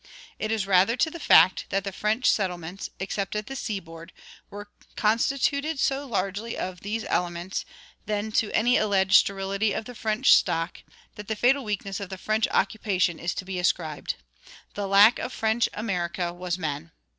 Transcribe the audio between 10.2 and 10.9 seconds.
stock,